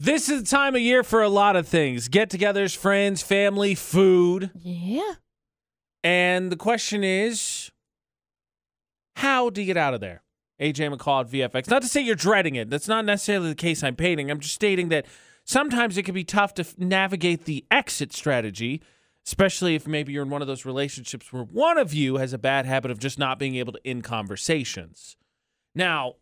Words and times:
This 0.00 0.28
is 0.28 0.42
the 0.42 0.48
time 0.48 0.76
of 0.76 0.80
year 0.80 1.02
for 1.02 1.22
a 1.22 1.28
lot 1.28 1.56
of 1.56 1.66
things 1.66 2.08
get 2.08 2.30
togethers, 2.30 2.76
friends, 2.76 3.22
family, 3.22 3.74
food. 3.74 4.50
Yeah. 4.54 5.14
And 6.04 6.52
the 6.52 6.56
question 6.56 7.02
is 7.02 7.70
how 9.16 9.50
do 9.50 9.60
you 9.60 9.66
get 9.66 9.76
out 9.76 9.94
of 9.94 10.00
there? 10.00 10.22
AJ 10.60 10.94
McCall 10.94 11.24
at 11.24 11.30
VFX. 11.52 11.68
Not 11.68 11.82
to 11.82 11.88
say 11.88 12.00
you're 12.00 12.14
dreading 12.14 12.54
it. 12.54 12.70
That's 12.70 12.86
not 12.86 13.04
necessarily 13.04 13.48
the 13.48 13.54
case 13.56 13.82
I'm 13.82 13.96
painting. 13.96 14.30
I'm 14.30 14.40
just 14.40 14.54
stating 14.54 14.88
that 14.90 15.06
sometimes 15.44 15.96
it 15.96 16.04
can 16.04 16.14
be 16.14 16.24
tough 16.24 16.54
to 16.54 16.62
f- 16.62 16.76
navigate 16.78 17.44
the 17.44 17.64
exit 17.70 18.12
strategy, 18.12 18.80
especially 19.26 19.74
if 19.74 19.86
maybe 19.86 20.12
you're 20.12 20.22
in 20.22 20.30
one 20.30 20.42
of 20.42 20.48
those 20.48 20.64
relationships 20.64 21.32
where 21.32 21.42
one 21.42 21.78
of 21.78 21.92
you 21.92 22.16
has 22.16 22.32
a 22.32 22.38
bad 22.38 22.66
habit 22.66 22.90
of 22.92 22.98
just 22.98 23.18
not 23.18 23.38
being 23.38 23.56
able 23.56 23.72
to 23.72 23.80
end 23.84 24.04
conversations. 24.04 25.16
Now, 25.74 26.14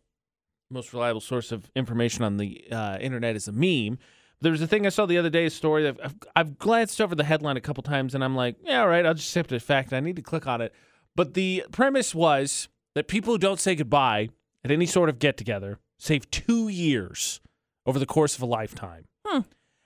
most 0.69 0.93
reliable 0.93 1.21
source 1.21 1.51
of 1.51 1.69
information 1.75 2.23
on 2.23 2.37
the 2.37 2.65
uh, 2.71 2.97
internet 2.99 3.35
is 3.35 3.47
a 3.47 3.51
meme. 3.51 3.97
There 4.41 4.51
was 4.51 4.61
a 4.61 4.67
thing 4.67 4.85
I 4.85 4.89
saw 4.89 5.05
the 5.05 5.17
other 5.17 5.29
day, 5.29 5.45
a 5.45 5.49
story 5.49 5.83
that 5.83 5.97
I've, 6.03 6.15
I've 6.35 6.57
glanced 6.59 7.01
over 7.01 7.15
the 7.15 7.23
headline 7.23 7.57
a 7.57 7.61
couple 7.61 7.81
times, 7.81 8.13
and 8.13 8.23
I'm 8.23 8.35
like, 8.35 8.55
yeah, 8.63 8.81
all 8.81 8.87
right, 8.87 9.05
I'll 9.05 9.15
just 9.15 9.29
accept 9.29 9.51
it 9.51 9.61
fact. 9.61 9.93
I 9.93 9.99
need 9.99 10.15
to 10.17 10.21
click 10.21 10.45
on 10.45 10.61
it. 10.61 10.73
But 11.15 11.33
the 11.33 11.63
premise 11.71 12.13
was 12.13 12.69
that 12.93 13.07
people 13.07 13.33
who 13.33 13.39
don't 13.39 13.59
say 13.59 13.75
goodbye 13.75 14.29
at 14.63 14.71
any 14.71 14.85
sort 14.85 15.09
of 15.09 15.19
get 15.19 15.37
together 15.37 15.79
save 15.97 16.29
two 16.29 16.67
years 16.67 17.39
over 17.85 17.97
the 17.97 18.05
course 18.05 18.35
of 18.35 18.41
a 18.41 18.45
lifetime. 18.45 19.05
Hmm. 19.25 19.41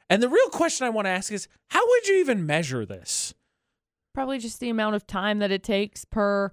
And 0.09 0.22
the 0.22 0.30
real 0.30 0.50
question 0.50 0.86
I 0.86 0.89
want 0.89 1.05
to 1.05 1.11
ask 1.11 1.31
is 1.31 1.48
how 1.70 1.88
would 1.88 2.08
you 2.08 2.16
even 2.16 2.45
measure 2.45 2.86
this? 2.86 3.34
Probably 4.13 4.39
just 4.39 4.59
the 4.59 4.70
amount 4.70 4.95
of 4.95 5.08
time 5.08 5.39
that 5.39 5.52
it 5.52 5.63
takes 5.63 6.03
per 6.03 6.52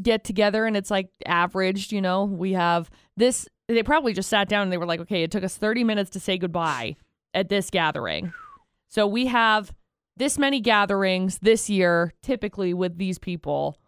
get 0.00 0.24
together 0.24 0.66
and 0.66 0.76
it's 0.76 0.90
like 0.90 1.08
averaged, 1.24 1.92
you 1.92 2.00
know. 2.00 2.24
We 2.24 2.52
have 2.52 2.90
this 3.16 3.48
they 3.68 3.82
probably 3.82 4.12
just 4.12 4.28
sat 4.28 4.48
down 4.48 4.62
and 4.62 4.72
they 4.72 4.78
were 4.78 4.86
like, 4.86 5.00
"Okay, 5.00 5.22
it 5.22 5.30
took 5.30 5.42
us 5.44 5.56
30 5.56 5.84
minutes 5.84 6.10
to 6.10 6.20
say 6.20 6.38
goodbye 6.38 6.96
at 7.34 7.48
this 7.48 7.70
gathering." 7.70 8.32
So 8.88 9.06
we 9.06 9.26
have 9.26 9.74
this 10.16 10.38
many 10.38 10.60
gatherings 10.60 11.38
this 11.38 11.68
year 11.68 12.14
typically 12.22 12.72
with 12.74 12.98
these 12.98 13.18
people. 13.18 13.78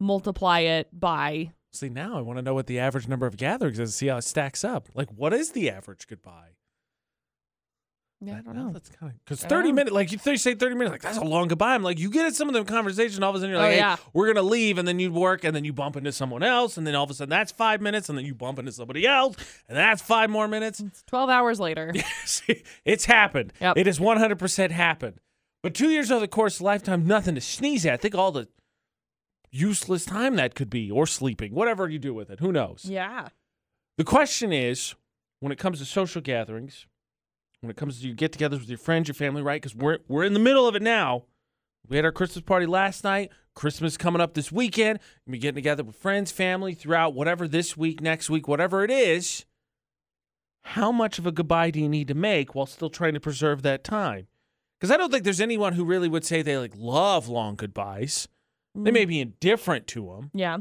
Multiply 0.00 0.60
it 0.60 0.88
by 0.92 1.52
See, 1.76 1.88
now 1.90 2.16
I 2.16 2.22
want 2.22 2.38
to 2.38 2.42
know 2.42 2.54
what 2.54 2.68
the 2.68 2.78
average 2.78 3.06
number 3.06 3.26
of 3.26 3.36
gatherings 3.36 3.78
is, 3.78 3.94
see 3.94 4.06
how 4.06 4.16
it 4.16 4.24
stacks 4.24 4.64
up. 4.64 4.88
Like, 4.94 5.10
what 5.10 5.34
is 5.34 5.52
the 5.52 5.68
average 5.68 6.06
goodbye? 6.06 6.56
Yeah, 8.20 8.38
I 8.38 8.40
don't 8.40 8.56
know. 8.56 8.70
That's 8.72 8.88
kind 8.88 9.12
of 9.12 9.18
because 9.24 9.42
thirty 9.44 9.72
minutes, 9.72 9.92
like 9.94 10.10
you 10.12 10.18
th- 10.18 10.40
say 10.40 10.54
thirty 10.54 10.74
minutes, 10.74 10.92
like 10.92 11.02
that's 11.02 11.18
a 11.18 11.24
long 11.24 11.48
goodbye. 11.48 11.74
I'm 11.74 11.82
like, 11.82 11.98
you 11.98 12.10
get 12.10 12.24
in 12.26 12.32
some 12.32 12.48
of 12.48 12.54
them 12.54 12.64
conversation, 12.64 13.22
all 13.22 13.30
of 13.30 13.36
a 13.36 13.38
sudden 13.40 13.50
you're 13.50 13.58
Oh, 13.60 13.62
like, 13.64 13.72
hey, 13.72 13.78
yeah. 13.78 13.96
we're 14.14 14.26
gonna 14.32 14.46
leave, 14.46 14.78
and 14.78 14.88
then 14.88 14.98
you 14.98 15.12
work, 15.12 15.44
and 15.44 15.54
then 15.54 15.64
you 15.64 15.72
bump 15.72 15.96
into 15.96 16.12
someone 16.12 16.42
else, 16.42 16.76
and 16.78 16.86
then 16.86 16.94
all 16.94 17.04
of 17.04 17.10
a 17.10 17.14
sudden 17.14 17.28
that's 17.30 17.52
five 17.52 17.80
minutes, 17.82 18.08
and 18.08 18.16
then 18.16 18.24
you 18.24 18.34
bump 18.34 18.58
into 18.58 18.72
somebody 18.72 19.06
else, 19.06 19.36
and 19.68 19.76
that's 19.76 20.00
five 20.00 20.30
more 20.30 20.48
minutes. 20.48 20.80
It's 20.80 21.02
12 21.02 21.28
hours 21.30 21.60
later. 21.60 21.92
See, 22.24 22.62
it's 22.84 23.04
happened. 23.04 23.52
Yep. 23.60 23.76
It 23.76 23.86
has 23.86 24.00
one 24.00 24.16
hundred 24.16 24.38
percent 24.38 24.72
happened. 24.72 25.20
But 25.62 25.74
two 25.74 25.90
years 25.90 26.10
over 26.10 26.20
the 26.20 26.28
course 26.28 26.56
of 26.56 26.62
lifetime, 26.62 27.06
nothing 27.06 27.34
to 27.34 27.40
sneeze 27.40 27.84
at. 27.84 28.00
Think 28.00 28.14
all 28.14 28.32
the 28.32 28.48
useless 29.50 30.04
time 30.04 30.36
that 30.36 30.54
could 30.54 30.70
be, 30.70 30.90
or 30.90 31.06
sleeping, 31.06 31.54
whatever 31.54 31.88
you 31.88 31.98
do 31.98 32.14
with 32.14 32.30
it. 32.30 32.40
Who 32.40 32.52
knows? 32.52 32.84
yeah. 32.84 33.28
The 33.98 34.04
question 34.04 34.52
is, 34.52 34.94
when 35.40 35.52
it 35.52 35.58
comes 35.58 35.78
to 35.78 35.86
social 35.86 36.20
gatherings, 36.20 36.86
when 37.60 37.70
it 37.70 37.76
comes 37.76 38.00
to 38.00 38.06
your 38.06 38.14
get-togethers 38.14 38.60
with 38.60 38.68
your 38.68 38.78
friends, 38.78 39.08
your 39.08 39.14
family, 39.14 39.42
right? 39.42 39.60
Because 39.60 39.74
we're 39.74 39.98
we're 40.08 40.24
in 40.24 40.34
the 40.34 40.40
middle 40.40 40.68
of 40.68 40.76
it 40.76 40.82
now. 40.82 41.24
We 41.88 41.96
had 41.96 42.04
our 42.04 42.12
Christmas 42.12 42.42
party 42.42 42.66
last 42.66 43.04
night. 43.04 43.30
Christmas 43.54 43.96
coming 43.96 44.20
up 44.20 44.34
this 44.34 44.52
weekend. 44.52 44.98
We'll 45.26 45.32
be 45.32 45.38
getting 45.38 45.54
together 45.54 45.82
with 45.82 45.96
friends, 45.96 46.30
family 46.30 46.74
throughout 46.74 47.14
whatever 47.14 47.48
this 47.48 47.76
week, 47.76 48.00
next 48.00 48.28
week, 48.28 48.48
whatever 48.48 48.84
it 48.84 48.90
is. 48.90 49.44
How 50.62 50.90
much 50.90 51.18
of 51.18 51.26
a 51.26 51.32
goodbye 51.32 51.70
do 51.70 51.80
you 51.80 51.88
need 51.88 52.08
to 52.08 52.14
make 52.14 52.54
while 52.54 52.66
still 52.66 52.90
trying 52.90 53.14
to 53.14 53.20
preserve 53.20 53.62
that 53.62 53.84
time? 53.84 54.26
Because 54.78 54.90
I 54.90 54.96
don't 54.96 55.10
think 55.10 55.24
there's 55.24 55.40
anyone 55.40 55.72
who 55.72 55.84
really 55.84 56.08
would 56.08 56.24
say 56.24 56.42
they 56.42 56.58
like 56.58 56.74
love 56.76 57.28
long 57.28 57.54
goodbyes. 57.54 58.28
They 58.74 58.90
mm. 58.90 58.94
may 58.94 59.04
be 59.04 59.20
indifferent 59.20 59.86
to 59.88 60.06
them. 60.06 60.30
Yeah. 60.34 60.58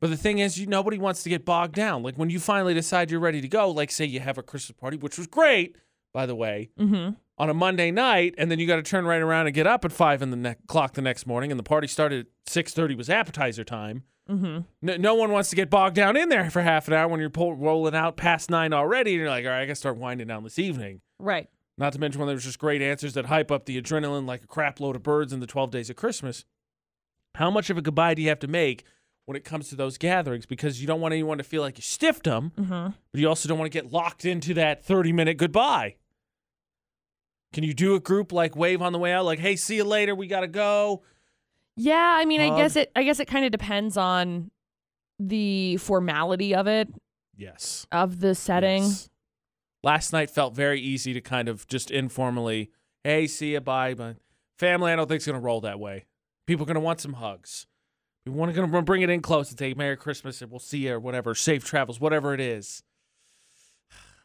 But 0.00 0.10
the 0.10 0.16
thing 0.16 0.40
is, 0.40 0.58
you 0.58 0.66
nobody 0.66 0.98
wants 0.98 1.22
to 1.22 1.28
get 1.28 1.44
bogged 1.44 1.74
down. 1.74 2.02
Like 2.02 2.16
when 2.16 2.28
you 2.28 2.40
finally 2.40 2.74
decide 2.74 3.10
you're 3.10 3.20
ready 3.20 3.40
to 3.40 3.48
go, 3.48 3.70
like 3.70 3.90
say 3.90 4.04
you 4.04 4.20
have 4.20 4.36
a 4.36 4.42
Christmas 4.42 4.76
party, 4.78 4.96
which 4.96 5.16
was 5.16 5.26
great, 5.26 5.76
by 6.12 6.26
the 6.26 6.34
way, 6.34 6.70
Mhm. 6.78 7.16
on 7.38 7.50
a 7.50 7.54
Monday 7.54 7.90
night, 7.90 8.34
and 8.38 8.50
then 8.50 8.58
you 8.58 8.66
got 8.66 8.76
to 8.76 8.82
turn 8.82 9.04
right 9.06 9.22
around 9.22 9.46
and 9.46 9.54
get 9.54 9.66
up 9.66 9.84
at 9.84 9.92
five 9.92 10.22
in 10.22 10.30
the 10.30 10.36
ne- 10.36 10.56
clock 10.66 10.94
the 10.94 11.02
next 11.02 11.26
morning, 11.26 11.50
and 11.50 11.58
the 11.58 11.64
party 11.64 11.86
started 11.86 12.20
at 12.20 12.26
six 12.46 12.72
thirty 12.74 12.94
was 12.94 13.08
appetizer 13.10 13.64
time. 13.64 14.04
Mhm. 14.28 14.64
No, 14.82 14.96
no 14.96 15.14
one 15.14 15.30
wants 15.32 15.50
to 15.50 15.56
get 15.56 15.70
bogged 15.70 15.96
down 15.96 16.16
in 16.16 16.28
there 16.28 16.50
for 16.50 16.62
half 16.62 16.86
an 16.86 16.94
hour 16.94 17.08
when 17.08 17.18
you're 17.20 17.32
rolling 17.34 17.94
out 17.96 18.16
past 18.16 18.48
nine 18.50 18.72
already, 18.72 19.12
and 19.12 19.20
you're 19.20 19.30
like, 19.30 19.44
all 19.44 19.50
right, 19.50 19.62
I 19.62 19.66
got 19.66 19.72
to 19.72 19.76
start 19.76 19.96
winding 19.96 20.28
down 20.28 20.44
this 20.44 20.58
evening. 20.58 21.00
Right. 21.18 21.48
Not 21.78 21.92
to 21.94 21.98
mention 21.98 22.20
when 22.20 22.28
there's 22.28 22.44
just 22.44 22.58
great 22.58 22.82
answers 22.82 23.14
that 23.14 23.26
hype 23.26 23.50
up 23.50 23.64
the 23.64 23.80
adrenaline 23.80 24.26
like 24.26 24.44
a 24.44 24.46
crap 24.46 24.78
load 24.80 24.94
of 24.96 25.02
birds 25.02 25.32
in 25.32 25.40
the 25.40 25.46
12 25.46 25.70
days 25.70 25.88
of 25.90 25.96
Christmas. 25.96 26.44
How 27.36 27.50
much 27.50 27.70
of 27.70 27.78
a 27.78 27.82
goodbye 27.82 28.14
do 28.14 28.22
you 28.22 28.28
have 28.28 28.38
to 28.40 28.48
make 28.48 28.84
when 29.24 29.36
it 29.36 29.44
comes 29.44 29.68
to 29.70 29.76
those 29.76 29.96
gatherings? 29.98 30.46
Because 30.46 30.80
you 30.80 30.86
don't 30.86 31.00
want 31.00 31.12
anyone 31.12 31.38
to 31.38 31.44
feel 31.44 31.62
like 31.62 31.78
you 31.78 31.82
stiffed 31.82 32.24
them, 32.24 32.52
Mhm. 32.56 32.94
but 33.12 33.20
you 33.20 33.28
also 33.28 33.48
don't 33.48 33.58
want 33.58 33.72
to 33.72 33.76
get 33.82 33.90
locked 33.92 34.24
into 34.24 34.52
that 34.54 34.84
30 34.84 35.12
minute 35.12 35.38
goodbye. 35.38 35.96
Can 37.52 37.64
you 37.64 37.74
do 37.74 37.94
a 37.94 38.00
group 38.00 38.32
like 38.32 38.54
wave 38.54 38.80
on 38.80 38.92
the 38.92 38.98
way 38.98 39.12
out, 39.12 39.24
like, 39.24 39.38
hey, 39.40 39.56
see 39.56 39.76
you 39.76 39.84
later, 39.84 40.14
we 40.14 40.26
got 40.26 40.40
to 40.40 40.48
go? 40.48 41.02
Yeah, 41.76 42.16
I 42.18 42.24
mean, 42.24 42.40
I 42.40 42.56
guess 42.56 42.76
it 42.76 42.92
I 42.94 43.02
guess 43.02 43.20
it 43.20 43.26
kind 43.26 43.44
of 43.44 43.50
depends 43.52 43.96
on 43.96 44.50
the 45.18 45.76
formality 45.78 46.54
of 46.54 46.66
it, 46.66 46.88
Yes. 47.36 47.86
of 47.90 48.20
the 48.20 48.34
setting. 48.34 48.84
Yes. 48.84 49.08
Last 49.82 50.12
night 50.12 50.30
felt 50.30 50.54
very 50.54 50.80
easy 50.80 51.12
to 51.14 51.20
kind 51.20 51.48
of 51.48 51.66
just 51.66 51.90
informally, 51.90 52.70
hey, 53.02 53.26
see 53.26 53.52
you, 53.52 53.60
bye. 53.60 53.94
But 53.94 54.16
family, 54.58 54.92
I 54.92 54.96
don't 54.96 55.08
think 55.08 55.16
it's 55.16 55.26
going 55.26 55.40
to 55.40 55.44
roll 55.44 55.62
that 55.62 55.80
way. 55.80 56.04
People 56.46 56.64
are 56.64 56.66
going 56.66 56.74
to 56.74 56.80
want 56.80 57.00
some 57.00 57.14
hugs. 57.14 57.66
We 58.26 58.32
want 58.32 58.54
to 58.54 58.60
gonna 58.60 58.82
bring 58.82 59.00
it 59.02 59.08
in 59.10 59.22
close 59.22 59.48
and 59.50 59.58
say 59.58 59.72
Merry 59.74 59.96
Christmas 59.96 60.42
and 60.42 60.50
we'll 60.50 60.60
see 60.60 60.78
you 60.86 60.94
or 60.94 61.00
whatever, 61.00 61.34
safe 61.34 61.64
travels, 61.64 61.98
whatever 61.98 62.34
it 62.34 62.40
is. 62.40 62.82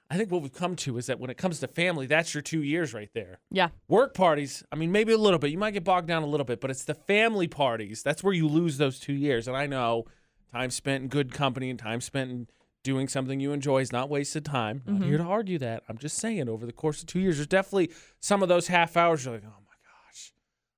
I 0.10 0.18
think 0.18 0.32
what 0.32 0.42
we've 0.42 0.54
come 0.54 0.76
to 0.78 0.98
is 0.98 1.08
that 1.08 1.20
when 1.20 1.30
it 1.30 1.38
comes 1.38 1.60
to 1.60 1.68
family, 1.68 2.06
that's 2.06 2.34
your 2.34 2.42
two 2.42 2.62
years 2.62 2.94
right 2.94 3.10
there. 3.14 3.40
Yeah. 3.50 3.70
Work 3.88 4.14
parties, 4.14 4.64
I 4.72 4.76
mean, 4.76 4.92
maybe 4.92 5.14
a 5.14 5.18
little 5.18 5.40
bit. 5.40 5.52
You 5.52 5.58
might 5.58 5.72
get 5.72 5.84
bogged 5.84 6.08
down 6.08 6.24
a 6.24 6.28
little 6.28 6.46
bit, 6.46 6.62
but 6.62 6.70
it's 6.70 6.84
the 6.84 6.94
family 6.94 7.48
parties. 7.48 8.04
That's 8.04 8.24
where 8.24 8.34
you 8.34 8.48
lose 8.48 8.78
those 8.78 9.00
two 9.00 9.14
years. 9.14 9.48
And 9.48 9.58
I 9.58 9.66
know 9.66 10.06
time 10.52 10.70
spent 10.70 11.04
in 11.04 11.10
good 11.10 11.34
company 11.34 11.70
and 11.70 11.80
time 11.80 12.02
spent 12.02 12.30
in 12.30 12.48
doing 12.84 13.08
something 13.08 13.40
you 13.40 13.52
enjoy 13.52 13.80
is 13.80 13.92
not 13.92 14.10
wasted 14.10 14.46
time. 14.46 14.84
Not 14.86 14.96
mm-hmm. 14.96 15.10
here 15.10 15.18
to 15.18 15.24
argue 15.24 15.58
that. 15.60 15.84
I'm 15.90 15.98
just 15.98 16.18
saying, 16.18 16.48
over 16.50 16.68
the 16.68 16.74
course 16.74 17.02
of 17.02 17.08
two 17.08 17.20
years, 17.20 17.38
there's 17.38 17.48
definitely 17.48 17.92
some 18.20 18.44
of 18.44 18.50
those 18.50 18.68
half 18.68 18.96
hours 18.96 19.26
you're 19.26 19.34
like, 19.34 19.44
oh 19.44 19.48
my 19.48 19.76
gosh, 20.08 20.34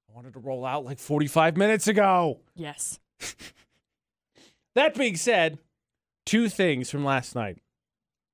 I 0.10 0.16
wanted 0.16 0.34
to 0.34 0.40
roll 0.40 0.66
out 0.66 0.86
like 0.86 1.00
45 1.00 1.58
minutes 1.58 1.88
ago. 1.88 2.40
Yes. 2.56 3.00
That 4.78 4.94
being 4.94 5.16
said, 5.16 5.58
two 6.24 6.50
things 6.50 6.92
from 6.92 7.04
last 7.04 7.34
night. 7.34 7.58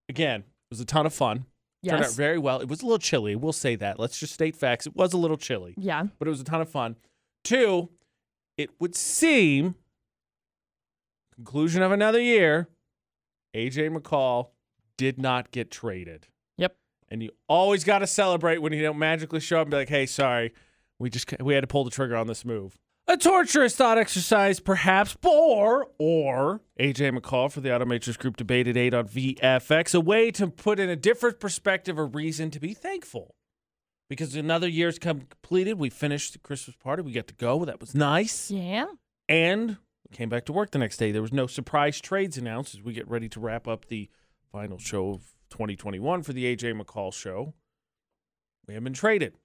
Again, 0.10 0.44
was 0.74 0.80
a 0.82 0.86
ton 0.86 1.06
of 1.06 1.14
fun. 1.14 1.46
Turned 1.88 2.04
out 2.04 2.14
very 2.14 2.38
well. 2.38 2.60
It 2.62 2.68
was 2.70 2.82
a 2.82 2.86
little 2.86 2.98
chilly. 3.00 3.36
We'll 3.36 3.52
say 3.54 3.76
that. 3.76 4.00
Let's 4.00 4.18
just 4.18 4.34
state 4.34 4.56
facts. 4.56 4.88
It 4.88 4.96
was 4.96 5.12
a 5.14 5.18
little 5.18 5.38
chilly, 5.38 5.74
Yeah. 5.78 6.06
but 6.18 6.28
it 6.28 6.32
was 6.32 6.40
a 6.42 6.46
ton 6.46 6.62
of 6.62 6.70
fun. 6.70 6.96
Two, 7.44 7.90
it 8.58 8.70
would 8.80 8.96
seem, 8.96 9.76
conclusion 11.36 11.82
of 11.82 11.92
another 11.92 12.22
year, 12.22 12.70
AJ 13.54 13.90
McCall 13.96 14.50
did 14.98 15.20
not 15.20 15.52
get 15.52 15.72
traded. 15.72 16.28
Yep. 16.58 16.76
And 17.10 17.22
you 17.22 17.32
always 17.50 17.84
got 17.84 18.00
to 18.00 18.08
celebrate 18.08 18.60
when 18.60 18.72
you 18.74 18.82
don't 18.82 18.98
magically 18.98 19.40
show 19.42 19.58
up 19.58 19.64
and 19.64 19.72
be 19.72 19.78
like, 19.78 19.90
hey, 19.90 20.06
sorry, 20.06 20.54
we 21.00 21.10
just 21.10 21.34
we 21.42 21.54
had 21.54 21.62
to 21.62 21.68
pull 21.68 21.84
the 21.84 21.92
trigger 21.92 22.16
on 22.16 22.28
this 22.28 22.46
move. 22.46 22.78
A 23.06 23.18
torturous 23.18 23.75
thought 23.75 23.97
exercise, 23.97 24.62
perhaps, 24.62 25.18
or 25.25 25.88
or 25.97 26.62
AJ 26.80 27.18
McCall 27.18 27.52
for 27.52 27.59
the 27.59 27.68
Automatrix 27.68 28.18
Group 28.18 28.38
debate 28.38 28.66
at 28.68 28.78
eight 28.78 28.94
on 28.94 29.08
VFX, 29.08 29.94
a 29.94 30.00
way 30.00 30.31
to 30.31 30.47
put 30.47 30.80
in 30.80 30.90
a 30.90 30.96
different 30.96 31.40
perspective, 31.42 31.97
a 31.97 32.06
reason 32.06 32.50
to 32.52 32.62
be 32.62 32.74
thankful. 32.74 33.36
Because 34.10 34.36
another 34.36 34.69
year's 34.69 35.00
come 35.00 35.22
completed, 35.22 35.74
we 35.74 35.89
finished 35.89 36.33
the 36.33 36.39
Christmas 36.39 36.78
party, 36.78 37.01
we 37.01 37.12
got 37.12 37.28
to 37.28 37.33
go. 37.33 37.66
That 37.66 37.81
was 37.81 37.94
nice. 37.94 38.50
Yeah. 38.50 38.86
And 39.28 39.78
we 40.10 40.16
came 40.16 40.30
back 40.30 40.45
to 40.45 40.54
work 40.54 40.72
the 40.72 40.80
next 40.80 40.95
day. 40.95 41.12
There 41.12 41.22
was 41.22 41.33
no 41.33 41.45
surprise 41.45 42.00
trades 42.00 42.38
announced 42.38 42.74
as 42.74 42.81
we 42.81 42.94
get 42.94 43.10
ready 43.10 43.28
to 43.30 43.39
wrap 43.39 43.68
up 43.68 43.88
the 43.88 44.10
final 44.50 44.78
show 44.78 45.10
of 45.10 45.33
2021 45.50 46.24
for 46.24 46.31
the 46.31 46.45
AJ 46.56 46.80
McCall 46.81 47.13
show. 47.13 47.54
We 48.66 48.75
haven't 48.75 48.86
been 48.86 48.94
traded. 48.94 49.36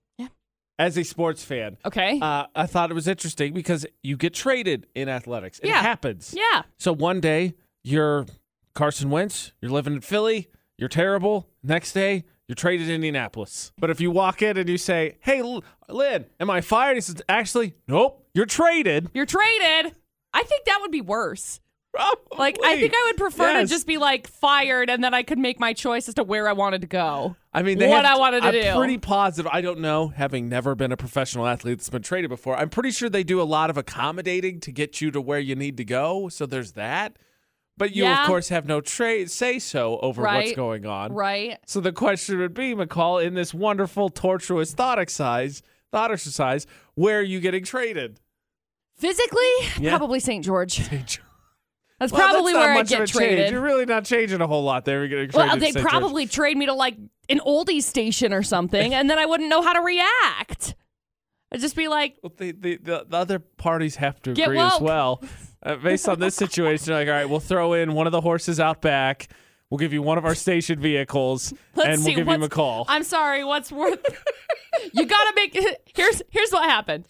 Yeah. 0.78 0.84
As 0.86 0.96
a 0.96 1.02
sports 1.02 1.44
fan, 1.44 1.76
Okay. 1.84 2.18
uh, 2.20 2.46
I 2.54 2.66
thought 2.66 2.90
it 2.90 2.94
was 2.94 3.08
interesting 3.08 3.52
because 3.52 3.84
you 4.02 4.16
get 4.16 4.34
traded 4.34 4.86
in 4.94 5.08
athletics. 5.08 5.58
It 5.58 5.68
Yeah. 5.68 5.82
happens. 5.82 6.34
yeah. 6.36 6.62
So 6.78 6.92
one 6.92 7.20
day 7.20 7.54
you're 7.82 8.26
Carson 8.74 9.10
Wentz, 9.10 9.52
you're 9.60 9.72
living 9.72 9.94
in 9.94 10.00
Philly, 10.00 10.48
you're 10.76 10.88
terrible. 10.88 11.48
Next 11.62 11.92
day 11.92 12.24
you're 12.46 12.54
traded 12.54 12.86
to 12.86 12.94
Indianapolis. 12.94 13.72
But 13.78 13.90
if 13.90 14.00
you 14.00 14.10
walk 14.10 14.40
in 14.40 14.56
and 14.56 14.68
you 14.68 14.78
say, 14.78 15.18
"Hey, 15.20 15.40
L- 15.40 15.64
Lynn, 15.88 16.26
am 16.40 16.48
I 16.48 16.60
fired?" 16.60 16.94
He 16.96 17.00
says, 17.00 17.20
"Actually, 17.28 17.74
nope, 17.88 18.24
you're 18.34 18.46
traded." 18.46 19.10
You're 19.12 19.26
traded. 19.26 19.94
I 20.32 20.42
think 20.44 20.64
that 20.66 20.78
would 20.80 20.92
be 20.92 21.00
worse. 21.00 21.60
Like 22.38 22.58
I 22.62 22.76
think 22.78 22.92
I 22.94 23.04
would 23.08 23.16
prefer 23.16 23.50
Yes. 23.50 23.68
to 23.68 23.74
just 23.74 23.86
be 23.86 23.98
like 23.98 24.28
fired 24.28 24.88
and 24.88 25.02
then 25.02 25.12
I 25.14 25.24
could 25.24 25.38
make 25.38 25.58
my 25.58 25.72
choice 25.72 26.08
as 26.08 26.14
to 26.14 26.22
where 26.22 26.46
I 26.48 26.52
wanted 26.52 26.82
to 26.82 26.86
go. 26.86 27.34
I 27.58 27.62
mean, 27.62 27.78
they 27.78 27.88
what 27.88 28.04
have- 28.04 28.16
I 28.16 28.18
wanted 28.18 28.40
to 28.42 28.46
I'm 28.46 28.52
do. 28.74 28.78
pretty 28.78 28.98
positive. 28.98 29.50
I 29.52 29.60
don't 29.60 29.80
know, 29.80 30.08
having 30.08 30.48
never 30.48 30.74
been 30.74 30.92
a 30.92 30.96
professional 30.96 31.46
athlete 31.46 31.78
that's 31.78 31.90
been 31.90 32.02
traded 32.02 32.30
before. 32.30 32.56
I'm 32.56 32.70
pretty 32.70 32.90
sure 32.90 33.08
they 33.08 33.24
do 33.24 33.40
a 33.40 33.44
lot 33.44 33.70
of 33.70 33.76
accommodating 33.76 34.60
to 34.60 34.72
get 34.72 35.00
you 35.00 35.10
to 35.10 35.20
where 35.20 35.38
you 35.40 35.54
need 35.54 35.76
to 35.78 35.84
go. 35.84 36.28
So 36.28 36.46
there's 36.46 36.72
that. 36.72 37.16
But 37.76 37.94
you, 37.94 38.02
Yeah. 38.04 38.22
of 38.22 38.26
course, 38.26 38.48
have 38.48 38.66
no 38.66 38.80
trade 38.80 39.30
say 39.30 39.58
so 39.60 39.98
over 40.00 40.22
what's 40.22 40.52
going 40.52 40.84
on. 40.84 41.12
right. 41.12 41.58
So 41.66 41.80
the 41.80 41.92
question 41.92 42.38
would 42.38 42.54
be, 42.54 42.74
McCall, 42.74 43.24
in 43.24 43.34
this 43.34 43.54
wonderful, 43.54 44.08
tortuous 44.08 44.72
thought 44.74 44.98
exercise, 44.98 45.62
thought 45.92 46.10
exercise, 46.10 46.66
where 46.96 47.20
are 47.20 47.22
you 47.22 47.38
getting 47.40 47.62
traded? 47.64 48.18
Physically, 48.96 49.46
Yeah. 49.78 49.90
probably 49.96 50.18
St. 50.18 50.44
George. 50.44 50.80
That's 52.00 52.12
Well, 52.12 52.20
probably 52.28 52.52
that's 52.52 52.64
where 52.64 52.72
I 52.74 52.82
get 52.82 52.92
a 52.92 53.06
change. 53.06 53.12
traded. 53.12 53.50
You're 53.50 53.60
really 53.60 53.84
not 53.86 54.04
changing 54.04 54.40
a 54.40 54.46
whole 54.46 54.62
lot 54.62 54.84
there. 54.84 55.04
You're 55.04 55.26
getting 55.26 55.36
Well, 55.38 55.56
they. 55.56 55.72
Probably 55.72 56.26
trade 56.26 56.56
me 56.56 56.66
to 56.66 56.74
like 56.74 56.96
an 57.28 57.40
oldies 57.40 57.82
station 57.82 58.32
or 58.32 58.42
something, 58.42 58.94
and 58.94 59.10
then 59.10 59.18
I 59.18 59.26
wouldn't 59.26 59.48
know 59.48 59.62
how 59.62 59.72
to 59.72 59.80
react. 59.80 60.74
I'd 61.50 61.60
just 61.60 61.74
be 61.76 61.88
like, 61.88 62.16
Well, 62.22 62.32
the, 62.36 62.52
the, 62.52 62.76
the, 62.76 63.06
the 63.08 63.16
other 63.16 63.38
parties 63.38 63.96
have 63.96 64.20
to 64.22 64.30
agree 64.32 64.58
as 64.58 64.80
well. 64.80 65.22
Uh, 65.62 65.76
based 65.76 66.08
on 66.08 66.20
this 66.20 66.34
situation, 66.36 66.92
like, 66.92 67.08
all 67.08 67.14
right, 67.14 67.28
we'll 67.28 67.40
throw 67.40 67.72
in 67.72 67.94
one 67.94 68.06
of 68.06 68.12
the 68.12 68.20
horses 68.20 68.60
out 68.60 68.80
back. 68.80 69.28
We'll 69.70 69.78
give 69.78 69.92
you 69.92 70.00
one 70.02 70.18
of 70.18 70.24
our 70.24 70.34
station 70.34 70.78
vehicles, 70.78 71.52
Let's 71.74 71.88
and 71.88 71.98
we'll 72.04 72.14
give 72.16 72.26
you 72.28 72.38
what's- 72.38 72.54
McCall. 72.54 72.84
I'm 72.86 73.02
sorry, 73.02 73.44
what's 73.44 73.72
worth? 73.72 74.04
you 74.92 75.04
gotta 75.04 75.32
make. 75.34 75.58
Here's 75.94 76.22
here's 76.30 76.50
what 76.52 76.64
happened. 76.64 77.06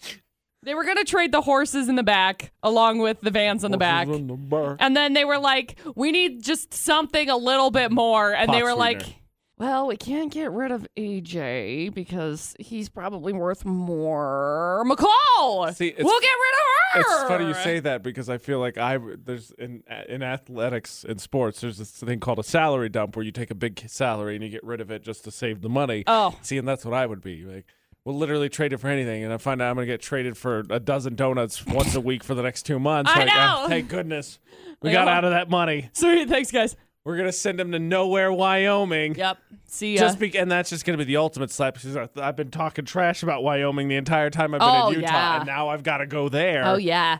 They 0.63 0.75
were 0.75 0.83
gonna 0.83 1.05
trade 1.05 1.31
the 1.31 1.41
horses 1.41 1.87
in 1.87 1.95
the 1.95 2.03
back 2.03 2.51
along 2.63 2.99
with 2.99 3.21
the 3.21 3.31
vans 3.31 3.63
in 3.63 3.71
the 3.71 3.77
back. 3.77 4.07
Horses 4.07 4.21
in 4.21 4.27
the 4.27 4.35
back. 4.35 4.75
And 4.79 4.95
then 4.95 5.13
they 5.13 5.23
were 5.25 5.39
like, 5.39 5.79
we 5.95 6.11
need 6.11 6.43
just 6.43 6.73
something 6.73 7.29
a 7.29 7.37
little 7.37 7.71
bit 7.71 7.91
more. 7.91 8.33
And 8.33 8.49
they 8.51 8.59
Pot 8.59 8.63
were 8.63 8.73
like, 8.75 9.01
sweetener. 9.01 9.19
well, 9.57 9.87
we 9.87 9.95
can't 9.95 10.31
get 10.33 10.51
rid 10.51 10.71
of 10.71 10.85
AJ 10.97 11.93
because 11.93 12.55
he's 12.59 12.89
probably 12.89 13.31
worth 13.31 13.63
more. 13.63 14.83
McCall! 14.85 15.73
See, 15.73 15.87
it's- 15.87 16.03
we'll 16.03 16.19
get 16.21 16.27
rid 16.27 16.53
of 16.53 16.59
her! 16.59 16.99
It's 17.01 17.29
funny 17.29 17.45
you 17.45 17.53
say 17.53 17.79
that 17.81 18.01
because 18.01 18.29
I 18.29 18.39
feel 18.39 18.59
like 18.59 18.77
I 18.79 18.97
there's 18.97 19.51
in 19.59 19.83
in 20.07 20.23
athletics 20.23 21.05
and 21.07 21.21
sports 21.21 21.61
there's 21.61 21.77
this 21.77 21.91
thing 21.91 22.19
called 22.19 22.39
a 22.39 22.43
salary 22.43 22.89
dump 22.89 23.15
where 23.15 23.23
you 23.23 23.31
take 23.31 23.51
a 23.51 23.55
big 23.55 23.87
salary 23.87 24.33
and 24.33 24.43
you 24.43 24.49
get 24.49 24.63
rid 24.63 24.81
of 24.81 24.89
it 24.89 25.03
just 25.03 25.23
to 25.25 25.31
save 25.31 25.61
the 25.61 25.69
money. 25.69 26.03
Oh. 26.07 26.35
See, 26.41 26.57
and 26.57 26.67
that's 26.67 26.83
what 26.83 26.95
I 26.95 27.05
would 27.05 27.21
be 27.21 27.43
like. 27.43 27.65
We'll 28.09 28.17
literally 28.17 28.49
trade 28.49 28.73
it 28.73 28.77
for 28.77 28.87
anything, 28.87 29.23
and 29.23 29.31
I 29.31 29.37
find 29.37 29.61
out 29.61 29.69
I'm 29.69 29.75
gonna 29.75 29.85
get 29.85 30.01
traded 30.01 30.35
for 30.35 30.63
a 30.71 30.79
dozen 30.79 31.13
donuts 31.13 31.63
once 31.67 31.93
a 31.93 32.01
week 32.01 32.23
for 32.23 32.33
the 32.33 32.41
next 32.41 32.63
two 32.63 32.79
months. 32.79 33.11
I 33.13 33.19
like, 33.19 33.29
ah, 33.31 33.61
know. 33.61 33.67
thank 33.69 33.87
goodness 33.87 34.39
we 34.81 34.89
Like, 34.89 34.93
got 34.93 35.07
oh. 35.07 35.11
out 35.11 35.25
of 35.25 35.29
that 35.31 35.47
money. 35.47 35.91
Sweet, 35.93 36.27
thanks, 36.27 36.49
guys. 36.49 36.75
We're 37.05 37.17
gonna 37.17 37.31
send 37.31 37.59
him 37.61 37.71
to 37.71 37.77
nowhere, 37.77 38.33
Wyoming. 38.33 39.13
Yep. 39.13 39.37
See 39.67 39.93
ya. 39.93 39.99
Just 40.01 40.17
be- 40.17 40.35
and 40.35 40.51
that's 40.51 40.71
just 40.71 40.85
going 40.85 40.97
to 40.97 41.05
be 41.05 41.07
the 41.07 41.17
ultimate 41.17 41.51
slap 41.51 41.75
because 41.75 41.95
I've 42.17 42.35
been 42.35 42.49
talking 42.49 42.83
trash 42.83 43.21
about 43.21 43.43
Wyoming 43.43 43.87
the 43.89 43.95
entire 43.97 44.31
time 44.31 44.55
I've 44.55 44.59
been 44.61 44.67
Oh, 44.69 44.87
in 44.89 44.95
Utah, 45.01 45.11
yeah. 45.11 45.37
and 45.37 45.45
now 45.45 45.69
I've 45.69 45.83
got 45.83 45.97
to 45.97 46.07
go 46.07 46.29
there. 46.29 46.63
oh, 46.65 46.77
yeah. 46.77 47.19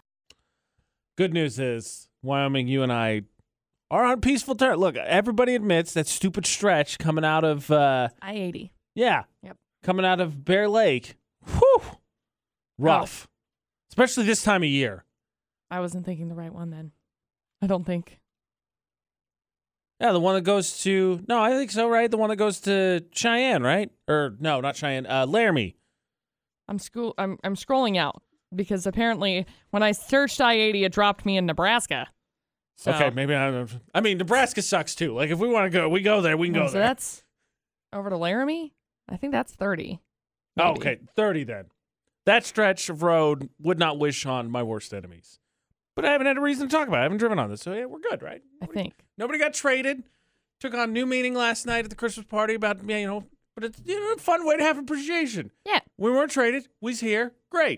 Good 1.18 1.32
news 1.34 1.60
is, 1.60 2.08
Wyoming, 2.24 2.68
you 2.68 2.82
and 2.82 2.92
I 2.92 3.22
are 3.92 4.04
on 4.06 4.22
peaceful 4.22 4.56
terms. 4.56 4.80
Look, 4.80 4.96
everybody 4.96 5.54
admits 5.54 5.94
that 5.94 6.08
stupid 6.08 6.48
stretch 6.48 6.98
coming 6.98 7.24
out 7.24 7.44
of, 7.44 7.70
uh, 7.70 8.10
I 8.24 8.34
80. 8.34 8.72
yeah, 8.96 9.26
Yep. 9.44 9.58
Coming 9.84 10.06
out 10.06 10.20
of 10.22 10.44
Bear 10.46 10.68
Lake. 10.68 11.16
Whew, 11.46 11.82
rough, 12.78 13.28
Oh. 13.28 13.34
especially 13.92 14.26
this 14.26 14.44
time 14.44 14.64
of 14.64 14.70
year. 14.70 15.06
I 15.72 15.80
wasn't 15.80 16.06
thinking 16.06 16.28
the 16.30 16.36
right 16.36 16.54
one 16.54 16.70
then. 16.70 16.92
I 17.62 17.68
don't 17.68 17.86
think. 17.86 18.20
Yeah, 20.00 20.14
the 20.14 20.20
one 20.20 20.36
that 20.36 20.42
goes 20.42 20.82
to 20.84 21.24
no, 21.28 21.42
I 21.42 21.52
think 21.52 21.72
so, 21.72 21.90
right? 21.90 22.10
The 22.10 22.18
one 22.18 22.30
that 22.30 22.38
goes 22.38 22.62
to 22.62 23.04
Cheyenne, 23.12 23.64
right? 23.64 23.92
Or 24.08 24.36
no, 24.40 24.62
not 24.62 24.76
Cheyenne, 24.78 25.06
uh, 25.06 25.26
Laramie. 25.28 25.76
I'm 26.70 26.80
school. 26.80 27.14
I'm 27.18 27.38
I'm 27.44 27.56
scrolling 27.56 27.98
out 27.98 28.22
because 28.56 28.88
apparently 28.88 29.46
when 29.72 29.84
I 29.84 29.92
searched 29.92 30.40
I-80, 30.40 30.84
it 30.86 30.94
dropped 30.94 31.26
me 31.26 31.36
in 31.38 31.46
Nebraska. 31.46 32.08
So, 32.78 32.94
Okay, 32.94 33.10
maybe 33.10 33.36
I. 33.36 33.66
I 33.94 34.00
mean, 34.00 34.18
Nebraska 34.20 34.62
sucks 34.62 34.96
too. 34.96 35.14
Like 35.14 35.32
if 35.32 35.40
we 35.40 35.50
want 35.50 35.66
to 35.66 35.78
go, 35.78 35.90
we 35.90 36.00
go 36.02 36.22
there. 36.22 36.38
We 36.38 36.48
can 36.48 36.54
go 36.54 36.64
Oh, 36.64 36.68
so 36.68 36.74
there. 36.74 36.84
that's 36.84 37.24
over 37.92 38.10
to 38.10 38.16
Laramie. 38.18 38.74
I 39.10 39.18
think 39.18 39.34
that's 39.34 39.54
30. 39.54 40.00
Oh, 40.58 40.74
maybe. 40.74 40.80
okay, 40.80 40.98
30 41.16 41.44
then. 41.46 41.66
That 42.26 42.46
stretch 42.46 42.90
of 42.90 43.02
road 43.04 43.50
would 43.60 43.80
not 43.80 43.98
wish 43.98 44.26
on 44.26 44.52
my 44.52 44.62
worst 44.64 44.94
enemies. 44.94 45.40
But 45.96 46.06
I 46.06 46.12
haven't 46.12 46.28
had 46.28 46.38
a 46.38 46.42
reason 46.42 46.68
to 46.68 46.76
talk 46.76 46.88
about 46.88 46.98
it. 46.98 47.02
I 47.02 47.04
haven't 47.04 47.18
driven 47.18 47.40
on 47.40 47.50
this. 47.50 47.62
So, 47.62 47.74
yeah, 47.74 47.86
we're 47.86 48.00
good, 48.00 48.22
right? 48.22 48.42
I 48.62 48.68
think. 48.68 48.94
Nobody 49.18 49.40
got 49.40 49.54
traded. 49.54 50.04
Took 50.60 50.74
on 50.74 50.94
new 50.94 51.06
meaning 51.06 51.34
last 51.34 51.66
night 51.66 51.86
at 51.86 51.90
the 51.90 51.96
Christmas 51.96 52.26
party 52.26 52.54
about, 52.54 52.80
yeah, 52.86 52.98
you 52.98 53.08
know, 53.08 53.26
but 53.56 53.64
it's 53.64 53.82
you 53.86 54.00
know, 54.00 54.14
a 54.14 54.18
fun 54.18 54.46
way 54.46 54.58
to 54.58 54.64
have 54.64 54.78
appreciation. 54.78 55.52
Yeah. 55.66 55.80
We 55.98 56.12
weren't 56.12 56.32
traded. 56.32 56.68
We's 56.82 57.00
here. 57.00 57.34
Great. 57.50 57.78